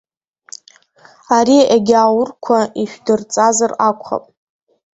[1.37, 4.23] Ари агьааурқәа ишәдырҵазар акәхап!